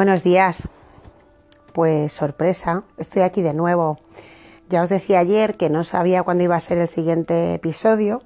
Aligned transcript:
Buenos 0.00 0.22
días. 0.22 0.66
Pues 1.74 2.14
sorpresa, 2.14 2.84
estoy 2.96 3.20
aquí 3.20 3.42
de 3.42 3.52
nuevo. 3.52 3.98
Ya 4.70 4.82
os 4.82 4.88
decía 4.88 5.18
ayer 5.18 5.58
que 5.58 5.68
no 5.68 5.84
sabía 5.84 6.22
cuándo 6.22 6.42
iba 6.42 6.56
a 6.56 6.60
ser 6.60 6.78
el 6.78 6.88
siguiente 6.88 7.52
episodio, 7.52 8.22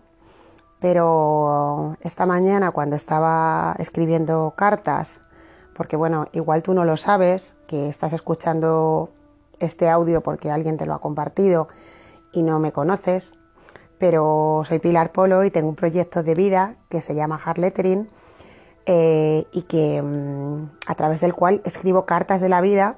pero 0.78 1.96
esta 2.00 2.26
mañana 2.26 2.70
cuando 2.70 2.94
estaba 2.94 3.74
escribiendo 3.80 4.54
cartas, 4.56 5.18
porque 5.76 5.96
bueno, 5.96 6.26
igual 6.30 6.62
tú 6.62 6.74
no 6.74 6.84
lo 6.84 6.96
sabes, 6.96 7.56
que 7.66 7.88
estás 7.88 8.12
escuchando 8.12 9.10
este 9.58 9.88
audio 9.88 10.20
porque 10.20 10.52
alguien 10.52 10.76
te 10.76 10.86
lo 10.86 10.94
ha 10.94 11.00
compartido 11.00 11.66
y 12.32 12.44
no 12.44 12.60
me 12.60 12.70
conoces, 12.70 13.32
pero 13.98 14.62
soy 14.68 14.78
Pilar 14.78 15.10
Polo 15.10 15.42
y 15.42 15.50
tengo 15.50 15.70
un 15.70 15.74
proyecto 15.74 16.22
de 16.22 16.36
vida 16.36 16.76
que 16.88 17.00
se 17.00 17.16
llama 17.16 17.40
Hard 17.44 17.58
Lettering 17.58 18.08
eh, 18.86 19.46
y 19.52 19.62
que 19.62 20.02
mm, 20.02 20.70
a 20.86 20.94
través 20.94 21.20
del 21.20 21.34
cual 21.34 21.62
escribo 21.64 22.04
cartas 22.04 22.40
de 22.40 22.50
la 22.50 22.60
vida 22.60 22.96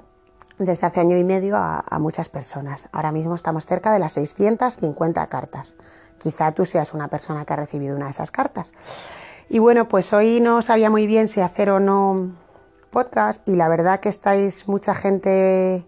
desde 0.57 0.85
hace 0.85 0.99
año 0.99 1.15
y 1.17 1.23
medio 1.23 1.55
a, 1.55 1.83
muchas 1.99 2.29
personas. 2.29 2.89
Ahora 2.91 3.11
mismo 3.11 3.35
estamos 3.35 3.65
cerca 3.65 3.93
de 3.93 3.99
las 3.99 4.13
650 4.13 5.27
cartas. 5.27 5.75
Quizá 6.17 6.51
tú 6.51 6.65
seas 6.65 6.93
una 6.93 7.07
persona 7.07 7.45
que 7.45 7.53
ha 7.53 7.57
recibido 7.57 7.95
una 7.95 8.05
de 8.05 8.11
esas 8.11 8.31
cartas. 8.31 8.73
Y 9.49 9.59
bueno, 9.59 9.87
pues 9.87 10.11
hoy 10.13 10.41
no 10.41 10.61
sabía 10.61 10.89
muy 10.89 11.07
bien 11.07 11.27
si 11.27 11.41
hacer 11.41 11.69
o 11.69 11.79
no 11.79 12.31
podcast 12.91 13.47
y 13.47 13.55
la 13.55 13.69
verdad 13.69 13.99
que 13.99 14.09
estáis 14.09 14.67
mucha 14.67 14.95
gente 14.95 15.85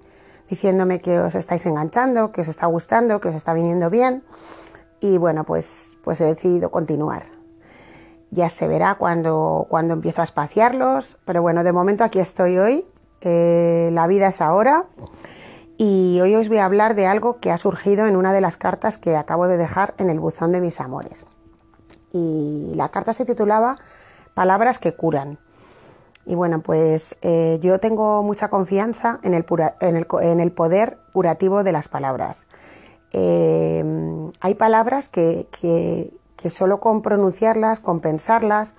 diciéndome 0.50 1.02
que 1.02 1.20
os 1.20 1.36
estáis 1.36 1.66
enganchando, 1.66 2.32
que 2.32 2.42
os 2.42 2.48
está 2.48 2.68
gustando, 2.68 3.20
que 3.20 3.30
os 3.30 3.36
está 3.36 3.54
viniendo 3.54 3.90
bien. 3.90 4.24
Y 5.02 5.18
bueno, 5.18 5.44
pues, 5.46 5.98
pues 6.04 6.22
he 6.22 6.26
decidido 6.26 6.72
continuar 6.72 7.39
ya 8.32 8.50
se 8.50 8.68
verá 8.68 8.96
cuando, 8.96 9.66
cuando 9.70 9.94
empiezo 9.94 10.22
a 10.22 10.24
espaciarlos, 10.24 11.18
pero 11.26 11.42
bueno, 11.42 11.64
de 11.64 11.72
momento 11.72 12.04
aquí 12.04 12.20
estoy 12.20 12.58
hoy, 12.58 12.86
eh, 13.22 13.90
la 13.92 14.08
vida 14.08 14.28
es 14.28 14.42
ahora 14.42 14.86
y 15.78 16.20
hoy 16.22 16.36
os 16.36 16.48
voy 16.48 16.58
a 16.58 16.66
hablar 16.66 16.96
de 16.96 17.08
algo 17.08 17.40
que 17.40 17.52
ha 17.52 17.58
surgido 17.58 18.06
en 18.06 18.16
una 18.16 18.34
de 18.34 18.42
las 18.42 18.58
cartas 18.58 18.98
que 18.98 19.16
acabo 19.16 19.48
de 19.48 19.58
dejar 19.58 19.94
en 19.98 20.10
el 20.10 20.20
buzón 20.20 20.52
de 20.52 20.62
mis 20.62 20.80
amores. 20.80 21.26
Y 22.12 22.74
la 22.76 22.90
carta 22.90 23.14
se 23.14 23.26
titulaba 23.26 23.78
Palabras 24.34 24.78
que 24.78 24.94
curan. 24.94 25.40
Y 26.26 26.36
bueno, 26.36 26.62
pues 26.62 27.16
eh, 27.22 27.60
yo 27.62 27.80
tengo 27.80 28.24
mucha 28.24 28.50
confianza 28.50 29.20
en 29.24 29.34
el, 29.34 29.46
en 29.82 30.40
el, 30.40 30.52
poder 30.52 30.98
curativo 31.14 31.64
de 31.64 31.72
las 31.72 31.88
palabras. 31.88 32.46
Eh, 33.12 33.84
hay 34.40 34.54
palabras 34.56 35.10
que, 35.10 35.48
que 35.60 36.14
solo 36.50 36.80
con 36.80 37.02
pronunciarlas, 37.02 37.82
con 37.82 38.00
pensarlas, 38.00 38.76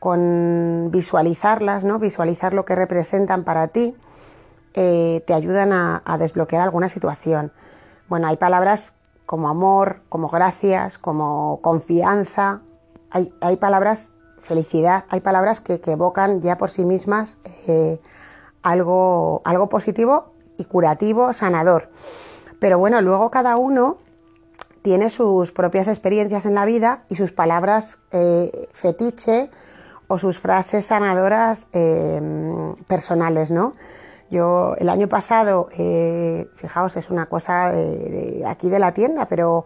con 0.00 0.90
visualizarlas, 0.90 1.84
¿no? 1.84 1.98
visualizar 1.98 2.52
lo 2.52 2.64
que 2.64 2.74
representan 2.74 3.44
para 3.44 3.68
ti, 3.68 3.96
eh, 4.74 5.24
te 5.26 5.32
ayudan 5.32 5.72
a, 5.72 6.18
desbloquear 6.18 6.62
alguna 6.62 6.88
situación. 6.88 7.52
Bueno, 8.08 8.26
hay 8.26 8.36
palabras 8.36 8.92
como 9.24 9.48
amor, 9.48 10.00
como 10.08 10.28
gracias, 10.28 10.98
como 10.98 11.60
confianza, 11.62 12.60
hay, 13.10 13.56
palabras 13.56 14.12
felicidad, 14.42 15.04
hay 15.08 15.20
palabras 15.20 15.60
que, 15.60 15.80
evocan 15.86 16.40
ya 16.40 16.58
por 16.58 16.70
sí 16.70 16.84
mismas 16.84 17.38
eh, 17.66 18.00
algo, 18.62 19.40
algo 19.44 19.68
positivo 19.68 20.32
y 20.58 20.64
curativo, 20.64 21.32
sanador. 21.32 21.88
Pero 22.60 22.78
bueno, 22.78 23.00
luego 23.00 23.30
cada 23.30 23.56
uno 23.56 23.98
tiene 24.86 25.10
sus 25.10 25.50
propias 25.50 25.88
experiencias 25.88 26.46
en 26.46 26.54
la 26.54 26.64
vida 26.64 27.02
y 27.08 27.16
sus 27.16 27.32
palabras 27.32 27.98
eh, 28.12 28.68
fetiche 28.72 29.50
o 30.06 30.16
sus 30.16 30.38
frases 30.38 30.86
sanadoras 30.86 31.66
eh, 31.72 32.22
personales, 32.86 33.50
¿no? 33.50 33.74
Yo 34.30 34.76
el 34.78 34.88
año 34.88 35.08
pasado, 35.08 35.70
eh, 35.76 36.48
fijaos, 36.54 36.96
es 36.96 37.10
una 37.10 37.26
cosa 37.26 37.72
aquí 38.46 38.70
de 38.70 38.78
la 38.78 38.92
tienda, 38.92 39.26
pero 39.26 39.64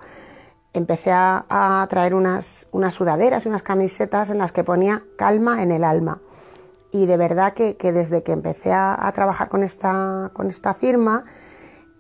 empecé 0.73 1.13
a, 1.13 1.87
traer 1.91 2.15
unas, 2.15 2.67
sudaderas 2.89 3.45
y 3.45 3.49
unas 3.51 3.63
camisetas 3.63 4.31
en 4.31 4.39
las 4.39 4.53
que 4.53 4.65
ponía 4.65 5.03
calma 5.19 5.63
en 5.63 5.71
el 5.71 5.85
alma. 5.85 6.23
Y 6.93 7.05
de 7.05 7.19
verdad 7.19 7.53
que, 7.53 7.77
desde 7.93 8.23
que 8.23 8.33
empecé 8.33 8.73
a, 8.73 9.13
trabajar 9.15 9.51
con 9.51 9.65
esta 9.65 10.75
firma, 10.81 11.25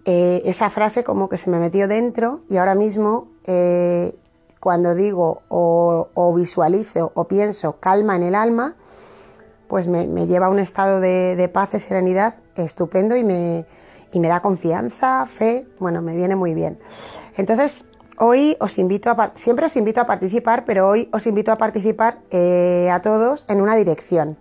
eh, 0.05 0.43
esa 0.45 0.71
frase 0.71 1.05
como 1.05 1.29
que 1.29 1.37
se 1.37 1.51
me 1.51 1.59
metió 1.59 1.87
dentro 1.87 2.41
y 2.49 2.57
ahora 2.57 2.75
mismo 2.75 3.29
eh, 3.45 4.15
cuando 4.61 4.95
digo 4.95 5.43
o, 5.49 6.35
visualizo 6.35 7.13
o 7.15 7.25
pienso 7.25 7.81
calma 7.81 8.17
en 8.17 8.23
el 8.23 8.35
alma, 8.35 8.77
pues 9.69 9.89
me, 9.89 10.07
lleva 10.27 10.47
a 10.47 10.49
un 10.51 10.59
estado 10.59 11.01
de, 11.01 11.51
paz, 11.53 11.71
y 11.75 11.81
serenidad 11.81 12.35
estupendo 12.57 13.17
y 13.17 13.25
me, 13.25 13.67
y 14.13 14.21
me 14.21 14.29
da 14.29 14.41
confianza, 14.41 15.27
fe, 15.27 15.67
bueno, 15.79 16.03
me 16.03 16.15
viene 16.15 16.37
muy 16.37 16.55
bien. 16.55 16.79
Entonces, 17.37 17.85
hoy 18.19 18.57
os 18.61 18.79
invito 18.79 19.11
a, 19.11 19.33
siempre 19.35 19.67
os 19.67 19.77
invito 19.77 20.01
a 20.01 20.07
participar, 20.07 20.65
pero 20.65 20.89
hoy 20.89 21.09
os 21.13 21.27
invito 21.27 21.53
a 21.53 21.57
participar 21.57 22.19
eh, 22.31 22.91
a 22.93 23.01
todos 23.01 23.45
en 23.49 23.61
una 23.61 23.77
dirección. 23.77 24.37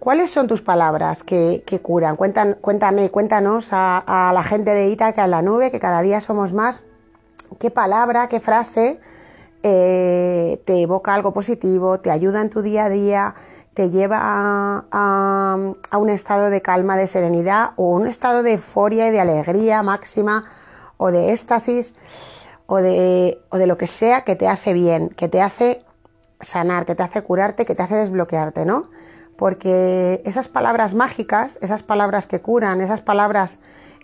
¿Cuáles 0.00 0.30
son 0.30 0.48
tus 0.48 0.62
palabras 0.62 1.22
que, 1.22 1.62
curan? 1.82 2.16
cuéntame, 2.16 3.10
cuéntanos 3.10 3.68
a, 3.72 4.32
la 4.34 4.42
gente 4.42 4.70
de 4.70 4.88
Ítaca 4.88 5.24
en 5.24 5.30
la 5.30 5.42
nube, 5.42 5.70
que 5.70 5.78
cada 5.78 6.00
día 6.00 6.22
somos 6.22 6.54
más. 6.54 6.82
¿Qué 7.58 7.70
palabra, 7.70 8.26
qué 8.28 8.40
frase 8.40 8.98
eh, 9.62 10.62
te 10.64 10.80
evoca 10.80 11.12
algo 11.12 11.34
positivo, 11.34 12.00
te 12.00 12.10
ayuda 12.10 12.40
en 12.40 12.48
tu 12.48 12.62
día 12.62 12.86
a 12.86 12.88
día, 12.88 13.34
te 13.74 13.90
lleva 13.90 14.18
a, 14.90 15.58
un 15.98 16.08
estado 16.08 16.48
de 16.48 16.62
calma, 16.62 16.96
de 16.96 17.06
serenidad 17.06 17.72
o 17.76 17.90
un 17.90 18.06
estado 18.06 18.42
de 18.42 18.54
euforia 18.54 19.08
y 19.08 19.10
de 19.10 19.20
alegría 19.20 19.82
máxima 19.82 20.46
o 20.96 21.10
de 21.10 21.34
éxtasis 21.34 21.94
o 22.66 22.76
de, 22.78 23.38
o 23.50 23.58
de 23.58 23.66
lo 23.66 23.76
que 23.76 23.86
sea 23.86 24.22
que 24.22 24.34
te 24.34 24.48
hace 24.48 24.72
bien, 24.72 25.10
que 25.10 25.28
te 25.28 25.42
hace 25.42 25.84
sanar, 26.40 26.86
que 26.86 26.94
te 26.94 27.02
hace 27.02 27.20
curarte, 27.20 27.66
que 27.66 27.74
te 27.74 27.82
hace 27.82 27.96
desbloquearte, 27.96 28.64
¿no? 28.64 28.88
Porque 29.40 30.20
esas 30.26 30.48
palabras 30.48 30.92
mágicas, 30.92 31.58
esas 31.62 31.82
palabras 31.82 32.26
que 32.26 32.42
curan, 32.42 32.82
esas 32.82 33.00
palabras 33.00 33.56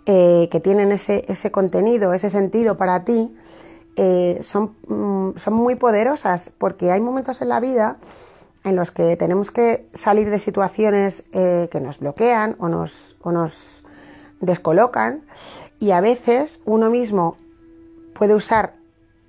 eh, 0.07 0.49
que 0.51 0.59
tienen 0.59 0.91
ese, 0.91 1.51
contenido, 1.51 2.11
ese 2.13 2.31
sentido 2.31 2.75
para 2.75 3.03
ti, 3.03 3.37
eh, 3.97 4.39
son, 4.41 4.75
mm, 4.87 5.37
son 5.37 5.53
muy 5.53 5.75
poderosas 5.75 6.49
porque 6.57 6.89
hay 6.91 7.01
momentos 7.01 7.39
en 7.43 7.49
la 7.49 7.59
vida 7.59 7.97
en 8.63 8.75
los 8.75 8.89
que 8.89 9.15
tenemos 9.15 9.51
que 9.51 9.87
salir 9.93 10.31
de 10.31 10.39
situaciones 10.39 11.23
eh, 11.33 11.69
que 11.71 11.81
nos 11.81 11.99
bloquean 11.99 12.55
o 12.57 12.67
nos, 12.67 13.15
o 13.21 13.31
nos 13.31 13.83
descolocan 14.41 15.21
y 15.79 15.91
a 15.91 16.01
veces 16.01 16.61
uno 16.65 16.89
mismo 16.89 17.37
puede 18.15 18.33
usar 18.33 18.73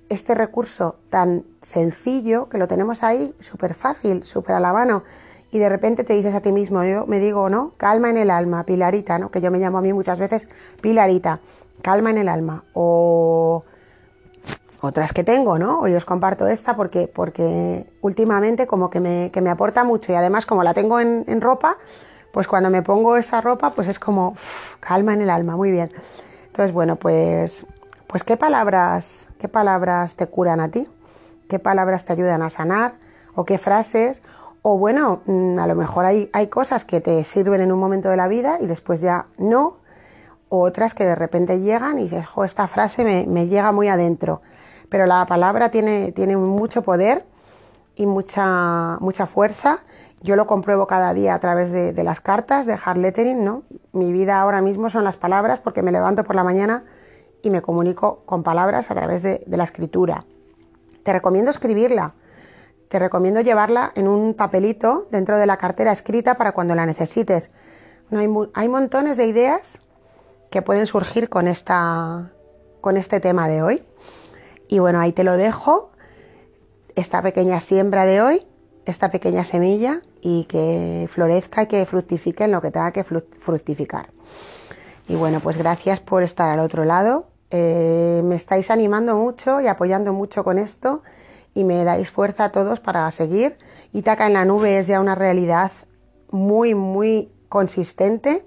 este 0.09 0.33
recurso 0.33 0.95
tan 1.11 1.43
sencillo 1.61 2.49
que 2.49 2.57
lo 2.57 2.67
tenemos 2.67 3.03
ahí 3.03 3.35
súper 3.39 3.75
fácil, 3.75 4.25
súper 4.25 4.55
a 4.55 4.59
la 4.59 4.73
mano 4.73 5.03
y 5.51 5.59
de 5.59 5.69
repente 5.69 6.03
te 6.03 6.13
dices 6.13 6.35
a 6.35 6.41
ti 6.41 6.51
mismo, 6.51 6.83
yo 6.83 7.05
me 7.07 7.19
digo, 7.19 7.49
¿no? 7.49 7.73
Calma 7.77 8.09
en 8.09 8.17
el 8.17 8.29
alma, 8.29 8.63
Pilarita, 8.63 9.17
¿no? 9.17 9.31
Que 9.31 9.41
yo 9.41 9.51
me 9.51 9.59
llamo 9.59 9.79
a 9.79 9.81
mí 9.81 9.93
muchas 9.93 10.19
veces 10.19 10.47
Pilarita, 10.81 11.39
calma 11.81 12.11
en 12.11 12.19
el 12.19 12.29
alma. 12.29 12.63
O 12.73 13.63
otras 14.81 15.11
que 15.11 15.23
tengo, 15.23 15.57
¿no? 15.59 15.79
Hoy 15.79 15.93
os 15.95 16.05
comparto 16.05 16.47
esta 16.47 16.75
porque, 16.75 17.07
porque 17.07 17.85
últimamente 18.01 18.67
como 18.67 18.89
que 18.89 18.99
me, 18.99 19.29
que 19.31 19.41
me 19.41 19.49
aporta 19.49 19.83
mucho 19.83 20.11
y 20.11 20.15
además 20.15 20.45
como 20.45 20.63
la 20.63 20.73
tengo 20.73 20.99
en, 20.99 21.41
ropa, 21.41 21.77
pues 22.31 22.47
cuando 22.47 22.69
me 22.69 22.81
pongo 22.81 23.17
esa 23.17 23.41
ropa, 23.41 23.71
pues 23.71 23.87
es 23.87 23.99
como 23.99 24.35
calma 24.79 25.13
en 25.13 25.21
el 25.21 25.29
alma, 25.29 25.55
muy 25.55 25.71
bien. 25.71 25.89
Entonces, 26.47 26.73
bueno, 26.73 26.95
pues, 26.95 27.65
pues 28.07 28.23
qué 28.23 28.37
palabras, 28.37 29.29
qué 29.39 29.47
palabras 29.49 30.15
te 30.15 30.27
curan 30.27 30.61
a 30.61 30.69
ti, 30.69 30.87
qué 31.49 31.59
palabras 31.59 32.05
te 32.05 32.13
ayudan 32.13 32.41
a 32.41 32.49
sanar, 32.49 32.93
o 33.35 33.45
qué 33.45 33.57
frases, 33.57 34.21
o 34.61 34.77
bueno, 34.77 35.21
mm, 35.25 35.59
a 35.59 35.67
lo 35.67 35.75
mejor 35.75 36.05
hay, 36.05 36.29
hay 36.33 36.47
cosas 36.47 36.83
que 36.83 37.01
te 37.01 37.23
sirven 37.23 37.61
en 37.61 37.71
un 37.71 37.79
momento 37.79 38.09
de 38.09 38.17
la 38.17 38.27
vida 38.27 38.57
y 38.59 38.67
después 38.67 39.01
ya 39.01 39.27
no, 39.37 39.77
o 40.49 40.61
otras 40.61 40.93
que 40.93 41.05
de 41.05 41.15
repente 41.15 41.59
llegan 41.59 41.99
y 41.99 42.03
dices, 42.03 42.25
jo, 42.25 42.43
esta 42.43 42.67
frase 42.67 43.25
me, 43.25 43.47
llega 43.47 43.71
muy 43.71 43.87
adentro. 43.87 44.41
Pero 44.89 45.05
la 45.05 45.25
palabra 45.27 45.69
tiene, 45.69 46.11
tiene 46.11 46.35
mucho 46.35 46.81
poder 46.81 47.23
y 47.95 48.07
mucha, 48.07 48.97
mucha 48.99 49.27
fuerza. 49.27 49.79
Yo 50.21 50.35
lo 50.35 50.47
compruebo 50.47 50.87
cada 50.87 51.13
día 51.13 51.35
a 51.35 51.39
través 51.39 51.71
de, 51.71 52.03
las 52.03 52.19
cartas, 52.19 52.65
de 52.65 52.77
hard 52.83 52.97
lettering, 52.97 53.45
¿no? 53.45 53.63
Mi 53.93 54.11
vida 54.11 54.41
ahora 54.41 54.61
mismo 54.61 54.89
son 54.89 55.03
las 55.03 55.15
palabras 55.15 55.59
porque 55.59 55.83
me 55.83 55.91
levanto 55.91 56.23
por 56.23 56.35
la 56.35 56.43
mañana 56.43 56.83
y 57.43 57.51
me 57.51 57.61
comunico 57.61 58.23
con 58.25 58.43
palabras 58.43 58.91
a 58.91 58.95
través 58.95 59.21
de 59.21 59.45
la 59.45 59.63
escritura. 59.63 60.25
Te 61.03 61.13
recomiendo 61.13 61.51
escribirla 61.51 62.15
te 62.89 62.99
recomiendo 62.99 63.41
llevarla 63.41 63.91
en 63.95 64.07
un 64.07 64.33
papelito 64.33 65.07
dentro 65.11 65.37
de 65.37 65.45
la 65.45 65.57
cartera 65.57 65.91
escrita 65.91 66.35
para 66.35 66.51
cuando 66.51 66.75
la 66.75 66.85
necesites. 66.85 67.51
No 68.09 68.19
hay, 68.19 68.27
hay 68.53 68.67
montones 68.67 69.15
de 69.15 69.27
ideas 69.27 69.79
que 70.49 70.63
pueden 70.63 70.87
surgir 70.87 71.29
con, 71.29 71.47
esta, 71.47 72.31
con 72.81 72.97
este 72.97 73.19
tema 73.19 73.47
de 73.47 73.61
hoy. 73.61 73.83
Y 74.67 74.79
bueno, 74.79 74.99
ahí 74.99 75.11
te 75.11 75.23
lo 75.23 75.37
dejo, 75.37 75.91
esta 76.95 77.21
pequeña 77.21 77.59
siembra 77.59 78.05
de 78.05 78.21
hoy, 78.21 78.47
esta 78.85 79.11
pequeña 79.11 79.43
semilla, 79.43 80.01
y 80.21 80.45
que 80.45 81.07
florezca 81.11 81.63
y 81.63 81.67
que 81.67 81.85
fructifique 81.85 82.43
en 82.43 82.51
lo 82.51 82.61
que 82.61 82.71
tenga 82.71 82.91
que 82.91 83.03
fructificar. 83.03 84.09
Y 85.07 85.15
bueno, 85.15 85.39
pues 85.39 85.57
gracias 85.57 85.99
por 85.99 86.23
estar 86.23 86.49
al 86.49 86.59
otro 86.59 86.85
lado. 86.85 87.27
Eh, 87.51 88.21
me 88.23 88.35
estáis 88.35 88.69
animando 88.71 89.15
mucho 89.15 89.61
y 89.61 89.67
apoyando 89.67 90.11
mucho 90.11 90.43
con 90.43 90.57
esto 90.57 91.03
y 91.59 91.65
me 91.65 91.83
dais 91.83 92.09
fuerza 92.09 92.45
a 92.45 92.51
todos 92.53 92.79
para 92.79 93.11
seguir. 93.11 93.57
Itaca 93.91 94.27
en 94.27 94.33
la 94.33 94.45
nube 94.45 94.79
es 94.79 94.87
ya 94.87 95.01
una 95.01 95.13
realidad 95.13 95.73
muy, 96.31 96.73
muy 96.73 97.33
consistente. 97.49 98.45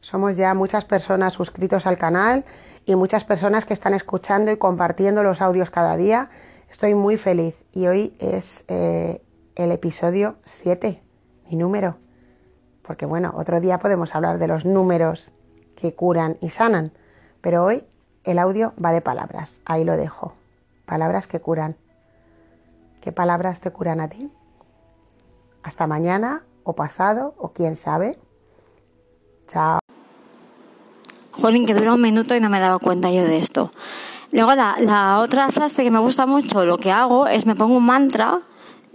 Somos 0.00 0.34
ya 0.34 0.54
muchas 0.54 0.86
personas 0.86 1.34
suscritos 1.34 1.86
al 1.86 1.98
canal 1.98 2.46
y 2.86 2.96
muchas 2.96 3.24
personas 3.24 3.66
que 3.66 3.74
están 3.74 3.92
escuchando 3.92 4.50
y 4.50 4.56
compartiendo 4.56 5.22
los 5.22 5.42
audios 5.42 5.68
cada 5.68 5.98
día. 5.98 6.30
Estoy 6.70 6.94
muy 6.94 7.18
feliz 7.18 7.54
y 7.72 7.86
hoy 7.86 8.16
es 8.18 8.64
eh, 8.68 9.20
el 9.54 9.70
episodio 9.70 10.36
7, 10.46 11.02
mi 11.50 11.56
número. 11.56 11.98
Porque 12.80 13.04
bueno, 13.04 13.34
otro 13.36 13.60
día 13.60 13.78
podemos 13.78 14.14
hablar 14.14 14.38
de 14.38 14.48
los 14.48 14.64
números 14.64 15.32
que 15.76 15.92
curan 15.92 16.38
y 16.40 16.48
sanan, 16.48 16.92
pero 17.42 17.62
hoy 17.62 17.84
el 18.24 18.38
audio 18.38 18.72
va 18.82 18.92
de 18.92 19.02
palabras, 19.02 19.60
ahí 19.66 19.84
lo 19.84 19.98
dejo. 19.98 20.32
Palabras 20.86 21.26
que 21.26 21.40
curan. 21.40 21.76
¿Qué 23.00 23.12
palabras 23.12 23.60
te 23.60 23.70
curan 23.70 24.00
a 24.00 24.08
ti? 24.08 24.30
Hasta 25.62 25.86
mañana 25.86 26.44
o 26.64 26.74
pasado 26.74 27.34
o 27.38 27.52
quién 27.52 27.76
sabe. 27.76 28.18
Chao. 29.50 29.78
Jolín, 31.32 31.66
que 31.66 31.74
dura 31.74 31.94
un 31.94 32.00
minuto 32.00 32.34
y 32.34 32.40
no 32.40 32.50
me 32.50 32.60
dado 32.60 32.80
cuenta 32.80 33.10
yo 33.10 33.24
de 33.24 33.38
esto. 33.38 33.70
Luego 34.32 34.54
la, 34.54 34.76
la 34.80 35.20
otra 35.20 35.50
frase 35.50 35.82
que 35.82 35.90
me 35.90 36.00
gusta 36.00 36.26
mucho, 36.26 36.66
lo 36.66 36.76
que 36.76 36.90
hago 36.90 37.26
es 37.28 37.46
me 37.46 37.54
pongo 37.54 37.76
un 37.76 37.86
mantra 37.86 38.42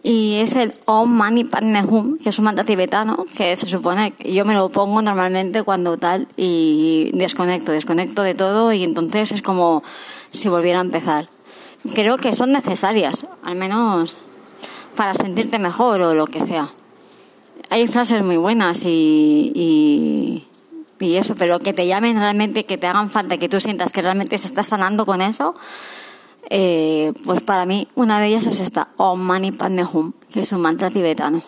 y 0.03 0.35
es 0.35 0.55
el 0.55 0.73
Om 0.85 1.09
Mani 1.09 1.45
Padme 1.45 1.81
Hum, 1.83 2.17
que 2.17 2.29
es 2.29 2.37
un 2.37 2.45
mantra 2.45 2.65
tibetano, 2.65 3.25
que 3.35 3.55
se 3.55 3.65
supone 3.65 4.11
que 4.11 4.33
yo 4.33 4.43
me 4.43 4.53
lo 4.53 4.69
pongo 4.69 5.01
normalmente 5.01 5.63
cuando 5.63 5.97
tal 5.97 6.27
y 6.35 7.09
desconecto, 7.13 7.71
desconecto 7.71 8.21
de 8.21 8.35
todo 8.35 8.73
y 8.73 8.83
entonces 8.83 9.31
es 9.31 9.41
como 9.41 9.81
si 10.31 10.49
volviera 10.49 10.79
a 10.79 10.83
empezar. 10.83 11.29
Creo 11.93 12.17
que 12.17 12.33
son 12.33 12.51
necesarias, 12.53 13.25
al 13.43 13.55
menos 13.55 14.17
para 14.95 15.13
sentirte 15.13 15.59
mejor 15.59 16.01
o 16.01 16.15
lo 16.15 16.27
que 16.27 16.39
sea. 16.39 16.69
Hay 17.69 17.87
frases 17.87 18.23
muy 18.23 18.37
buenas 18.37 18.83
y, 18.85 19.51
y, 19.55 20.47
eso, 21.17 21.35
pero 21.35 21.59
que 21.59 21.73
te 21.73 21.85
llamen 21.85 22.17
realmente, 22.17 22.65
que 22.65 22.77
te 22.77 22.87
hagan 22.87 23.09
falta, 23.09 23.37
que 23.37 23.49
tú 23.49 23.59
sientas 23.59 23.91
que 23.91 24.01
realmente 24.01 24.37
se 24.37 24.47
está 24.47 24.63
sanando 24.63 25.05
con 25.05 25.21
eso, 25.21 25.53
eh, 26.49 27.11
pues 27.25 27.41
para 27.41 27.65
mí 27.65 27.89
una 27.95 28.21
de 28.21 28.27
ellas 28.27 28.45
es 28.45 28.61
esta, 28.61 28.87
Om 28.95 29.19
Mani 29.19 29.51
Padme 29.51 29.83
Hum, 29.83 30.13
que 30.31 30.39
es 30.39 30.51
un 30.53 30.61
mantra 30.61 30.89
tibetano. 30.89 31.41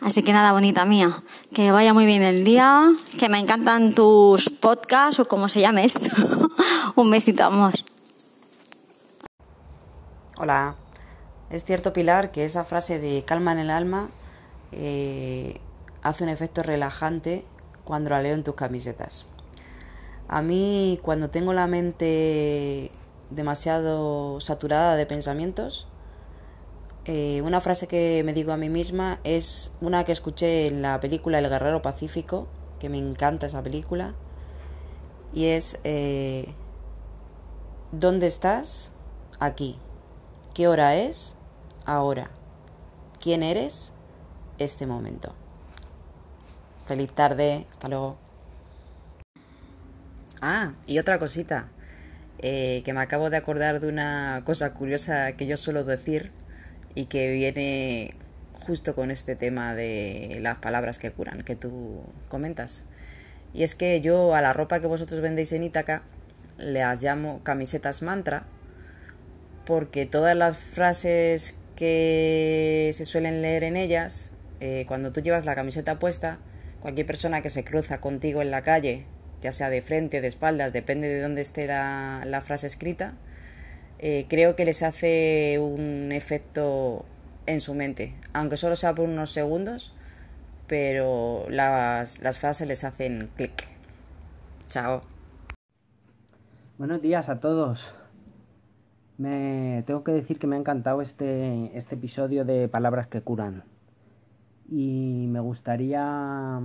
Así 0.00 0.22
que 0.22 0.32
nada, 0.32 0.52
bonita 0.52 0.84
mía, 0.84 1.22
que 1.52 1.72
vaya 1.72 1.92
muy 1.92 2.06
bien 2.06 2.22
el 2.22 2.44
día, 2.44 2.92
que 3.18 3.28
me 3.28 3.40
encantan 3.40 3.94
tus 3.94 4.48
podcasts 4.48 5.18
o 5.18 5.26
como 5.26 5.48
se 5.48 5.60
llame 5.60 5.84
esto. 5.84 6.08
un 6.94 7.10
besito, 7.10 7.42
amor. 7.42 7.72
Hola, 10.44 10.74
es 11.50 11.62
cierto 11.62 11.92
Pilar 11.92 12.32
que 12.32 12.44
esa 12.44 12.64
frase 12.64 12.98
de 12.98 13.22
calma 13.24 13.52
en 13.52 13.60
el 13.60 13.70
alma 13.70 14.08
eh, 14.72 15.60
hace 16.02 16.24
un 16.24 16.30
efecto 16.30 16.64
relajante 16.64 17.44
cuando 17.84 18.10
la 18.10 18.20
leo 18.20 18.34
en 18.34 18.42
tus 18.42 18.56
camisetas. 18.56 19.26
A 20.26 20.42
mí 20.42 20.98
cuando 21.04 21.30
tengo 21.30 21.52
la 21.52 21.68
mente 21.68 22.90
demasiado 23.30 24.40
saturada 24.40 24.96
de 24.96 25.06
pensamientos. 25.06 25.86
Eh, 27.04 27.40
una 27.44 27.60
frase 27.60 27.86
que 27.86 28.22
me 28.24 28.32
digo 28.32 28.50
a 28.50 28.56
mí 28.56 28.68
misma 28.68 29.20
es 29.22 29.70
una 29.80 30.02
que 30.02 30.10
escuché 30.10 30.66
en 30.66 30.82
la 30.82 30.98
película 30.98 31.38
El 31.38 31.48
Guerrero 31.48 31.82
Pacífico, 31.82 32.48
que 32.80 32.88
me 32.88 32.98
encanta 32.98 33.46
esa 33.46 33.62
película, 33.62 34.16
y 35.32 35.44
es 35.44 35.78
eh, 35.84 36.52
¿Dónde 37.92 38.26
estás? 38.26 38.90
Aquí. 39.38 39.78
¿Qué 40.54 40.68
hora 40.68 40.96
es? 40.96 41.36
Ahora. 41.86 42.30
¿Quién 43.22 43.42
eres? 43.42 43.94
Este 44.58 44.84
momento. 44.84 45.34
Feliz 46.86 47.10
tarde, 47.10 47.66
hasta 47.70 47.88
luego. 47.88 48.18
Ah, 50.42 50.74
y 50.86 50.98
otra 50.98 51.18
cosita. 51.18 51.70
Eh, 52.38 52.82
que 52.84 52.92
me 52.92 53.00
acabo 53.00 53.30
de 53.30 53.38
acordar 53.38 53.80
de 53.80 53.88
una 53.88 54.42
cosa 54.44 54.74
curiosa 54.74 55.32
que 55.32 55.46
yo 55.46 55.56
suelo 55.56 55.84
decir 55.84 56.32
y 56.94 57.06
que 57.06 57.32
viene 57.32 58.14
justo 58.66 58.94
con 58.94 59.10
este 59.10 59.36
tema 59.36 59.74
de 59.74 60.38
las 60.42 60.58
palabras 60.58 60.98
que 60.98 61.12
curan, 61.12 61.44
que 61.44 61.56
tú 61.56 62.02
comentas. 62.28 62.84
Y 63.54 63.62
es 63.62 63.74
que 63.74 64.02
yo 64.02 64.34
a 64.34 64.42
la 64.42 64.52
ropa 64.52 64.80
que 64.80 64.86
vosotros 64.86 65.20
vendéis 65.20 65.52
en 65.52 65.62
Ítaca 65.62 66.02
las 66.58 67.02
llamo 67.02 67.40
camisetas 67.42 68.02
mantra, 68.02 68.46
porque 69.64 70.06
todas 70.06 70.36
las 70.36 70.56
frases 70.56 71.58
que 71.76 72.90
se 72.92 73.04
suelen 73.04 73.42
leer 73.42 73.64
en 73.64 73.76
ellas, 73.76 74.32
eh, 74.60 74.84
cuando 74.86 75.12
tú 75.12 75.20
llevas 75.20 75.44
la 75.44 75.54
camiseta 75.54 75.98
puesta, 75.98 76.38
cualquier 76.80 77.06
persona 77.06 77.42
que 77.42 77.50
se 77.50 77.64
cruza 77.64 78.00
contigo 78.00 78.42
en 78.42 78.50
la 78.50 78.62
calle 78.62 79.06
ya 79.42 79.52
sea 79.52 79.68
de 79.68 79.82
frente, 79.82 80.20
de 80.20 80.28
espaldas, 80.28 80.72
depende 80.72 81.08
de 81.08 81.20
dónde 81.20 81.42
esté 81.42 81.66
la, 81.66 82.42
frase 82.42 82.68
escrita, 82.68 83.14
eh, 83.98 84.26
creo 84.28 84.56
que 84.56 84.64
les 84.64 84.82
hace 84.82 85.58
un 85.58 86.12
efecto 86.12 87.04
en 87.46 87.60
su 87.60 87.74
mente, 87.74 88.14
aunque 88.32 88.56
solo 88.56 88.76
sea 88.76 88.94
por 88.94 89.08
unos 89.08 89.32
segundos, 89.32 89.94
pero 90.68 91.44
las, 91.50 92.22
las 92.22 92.38
frases 92.38 92.68
les 92.68 92.84
hacen 92.84 93.30
clic. 93.36 93.66
Chao. 94.68 95.02
Buenos 96.78 97.02
días 97.02 97.28
a 97.28 97.40
todos. 97.40 97.94
Me 99.22 99.84
tengo 99.86 100.02
que 100.02 100.10
decir 100.10 100.40
que 100.40 100.48
me 100.48 100.56
ha 100.56 100.58
encantado 100.58 101.00
este, 101.00 101.76
este 101.78 101.94
episodio 101.94 102.44
de 102.44 102.66
Palabras 102.66 103.06
que 103.06 103.20
curan. 103.20 103.62
Y 104.68 105.26
me 105.28 105.38
gustaría 105.38 106.60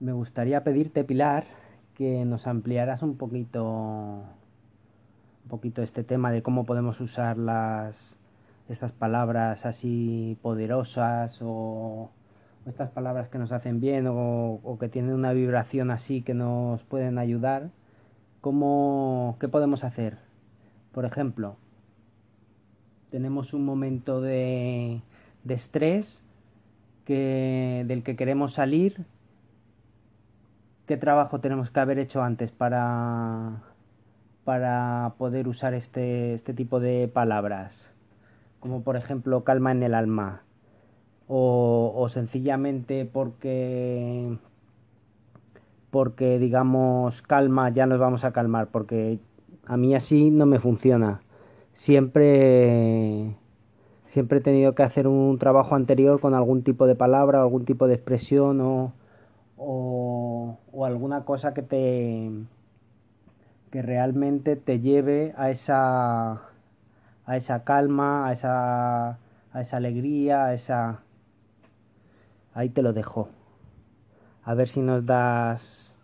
me 0.00 0.12
gustaría 0.12 0.64
pedirte, 0.64 1.04
Pilar, 1.04 1.44
que 1.92 2.24
nos 2.24 2.46
ampliaras 2.46 3.02
un 3.02 3.18
poquito, 3.18 3.64
un 3.64 5.48
poquito 5.50 5.82
este 5.82 6.04
tema 6.04 6.32
de 6.32 6.42
cómo 6.42 6.64
podemos 6.64 7.02
usar 7.02 7.36
las, 7.36 8.16
estas 8.70 8.92
palabras 8.92 9.66
así 9.66 10.38
poderosas 10.40 11.38
o, 11.42 12.08
estas 12.64 12.88
palabras 12.88 13.28
que 13.28 13.36
nos 13.36 13.52
hacen 13.52 13.78
bien 13.78 14.06
o, 14.06 14.54
o, 14.62 14.78
que 14.78 14.88
tienen 14.88 15.12
una 15.12 15.34
vibración 15.34 15.90
así 15.90 16.22
que 16.22 16.32
nos 16.32 16.82
pueden 16.84 17.18
ayudar. 17.18 17.68
¿Cómo, 18.40 19.36
¿Qué 19.38 19.48
podemos 19.48 19.84
hacer? 19.84 20.31
Por 20.92 21.04
ejemplo, 21.04 21.56
tenemos 23.10 23.54
un 23.54 23.64
momento 23.64 24.20
de, 24.20 25.00
de 25.44 25.54
estrés 25.54 26.22
que, 27.04 27.84
del 27.86 28.02
que 28.02 28.16
queremos 28.16 28.54
salir. 28.54 29.04
Qué 30.86 30.96
trabajo 30.96 31.40
tenemos 31.40 31.70
que 31.70 31.80
haber 31.80 31.98
hecho 31.98 32.22
antes 32.22 32.50
para, 32.50 33.62
para 34.44 35.14
poder 35.18 35.48
usar 35.48 35.74
este, 35.74 36.34
este 36.34 36.52
tipo 36.54 36.80
de 36.80 37.08
palabras, 37.08 37.92
como 38.60 38.82
por 38.82 38.96
ejemplo 38.96 39.44
calma 39.44 39.72
en 39.72 39.82
el 39.82 39.94
alma, 39.94 40.42
o, 41.28 41.92
o 41.96 42.08
sencillamente 42.08 43.04
porque 43.04 44.36
porque 45.90 46.38
digamos 46.38 47.22
calma 47.22 47.68
ya 47.70 47.86
nos 47.86 48.00
vamos 48.00 48.24
a 48.24 48.32
calmar, 48.32 48.68
porque 48.68 49.18
a 49.66 49.76
mí 49.76 49.94
así 49.94 50.30
no 50.30 50.46
me 50.46 50.58
funciona. 50.58 51.20
Siempre 51.72 53.36
siempre 54.12 54.38
he 54.38 54.42
tenido 54.42 54.74
que 54.74 54.82
hacer 54.82 55.06
un 55.08 55.38
trabajo 55.38 55.74
anterior 55.74 56.20
con 56.20 56.34
algún 56.34 56.62
tipo 56.62 56.86
de 56.86 56.94
palabra, 56.94 57.40
algún 57.40 57.64
tipo 57.64 57.86
de 57.86 57.94
expresión 57.94 58.60
o, 58.60 58.92
o, 59.56 60.58
alguna 60.84 61.24
cosa 61.24 61.54
que 61.54 61.62
te 61.62 62.30
que 63.70 63.80
realmente 63.80 64.56
te 64.56 64.80
lleve 64.80 65.32
a 65.38 65.50
esa 65.50 66.42
a 67.24 67.36
esa 67.36 67.64
calma, 67.64 68.28
a 68.28 68.32
esa 68.32 69.18
a 69.52 69.60
esa 69.60 69.76
alegría, 69.78 70.44
a 70.46 70.54
esa 70.54 71.00
ahí 72.54 72.68
te 72.68 72.82
lo 72.82 72.92
dejo. 72.92 73.28
A 74.44 74.54
ver 74.54 74.68
si 74.68 74.80
nos 74.80 75.06
das 75.06 75.94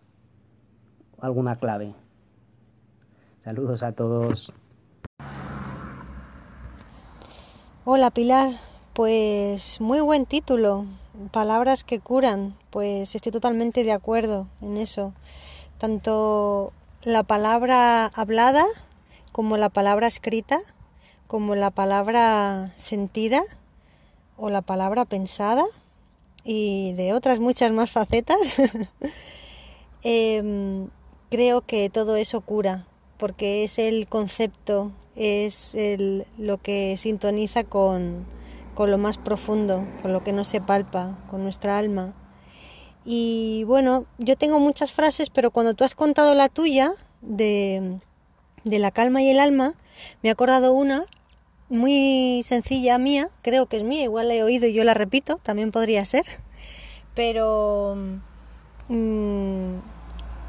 alguna 1.21 1.57
clave. 1.57 1.95
Saludos 3.49 3.83
a 3.83 3.93
todos. 3.93 4.53
Hola 7.87 8.11
Pilar, 8.11 8.51
pues 8.93 9.81
muy 9.81 10.01
buen 10.01 10.27
título, 10.27 10.85
palabras 11.31 11.83
que 11.83 11.99
curan, 11.99 12.59
pues 12.69 13.15
estoy 13.15 13.33
totalmente 13.33 13.85
de 13.85 13.93
acuerdo 13.93 14.49
en 14.61 14.77
eso. 14.77 15.15
Tanto 15.79 16.75
la 17.05 17.23
palabra 17.23 18.05
hablada 18.09 18.67
como 19.33 19.57
la 19.57 19.71
palabra 19.71 20.09
escrita, 20.09 20.61
como 21.27 21.55
la 21.55 21.71
palabra 21.71 22.75
sentida, 22.77 23.41
o 24.37 24.51
la 24.51 24.61
palabra 24.61 25.07
pensada 25.07 25.65
y 26.45 26.93
de 26.93 27.15
otras 27.15 27.41
muchas 27.41 27.73
más 27.73 27.91
facetas, 27.91 28.59
em, 30.03 30.91
creo 31.31 31.63
que 31.63 31.89
todo 31.89 32.17
eso 32.17 32.43
cura, 32.43 32.85
porque 33.19 33.65
es 33.65 33.79
el 33.79 34.07
concepto, 34.07 34.93
es 35.17 35.77
lo 36.39 36.59
que 36.59 36.97
sintoniza 36.97 37.65
con, 37.65 38.25
con 38.75 38.91
lo 38.91 38.99
más 38.99 39.19
profundo, 39.19 39.87
con 40.01 40.13
lo 40.13 40.23
que 40.23 40.33
no 40.33 40.45
se 40.45 40.61
palpa, 40.61 41.19
con 41.31 41.43
nuestra 41.43 41.79
alma. 41.79 42.15
Y 43.05 43.65
bueno, 43.65 44.07
yo 44.19 44.37
tengo 44.37 44.61
muchas 44.61 44.93
frases, 44.93 45.31
pero 45.31 45.51
cuando 45.51 45.75
tú 45.75 45.85
has 45.85 45.95
contado 45.95 46.35
la 46.35 46.49
tuya 46.49 46.93
de, 47.21 47.99
de 48.65 48.79
la 48.79 48.91
calma 48.91 49.23
y 49.23 49.31
el 49.31 49.41
alma, 49.41 49.75
me 50.23 50.29
he 50.29 50.33
acordado 50.33 50.73
una 50.73 51.05
muy 51.69 52.43
sencilla 52.45 52.99
mía, 52.99 53.31
creo 53.43 53.67
que 53.67 53.79
es 53.79 53.83
mía, 53.83 54.05
igual 54.05 54.29
la 54.29 54.35
he 54.35 54.43
oído 54.43 54.67
y 54.67 54.73
yo 54.73 54.85
la 54.85 54.95
repito, 54.95 55.41
también 55.43 55.71
podría 55.71 56.05
ser, 56.05 56.25
pero 57.15 57.97
mm, 58.89 59.75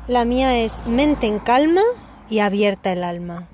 la 0.07 0.25
mía 0.25 0.59
es 0.59 0.85
mente 0.85 1.27
en 1.27 1.39
calma 1.39 1.81
y 2.29 2.39
abierta 2.39 2.91
el 2.91 3.03
alma. 3.03 3.47